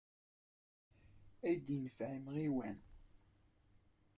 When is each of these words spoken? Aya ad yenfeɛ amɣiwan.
Aya 1.47 1.55
ad 1.61 1.65
yenfeɛ 1.75 2.09
amɣiwan. 2.17 2.77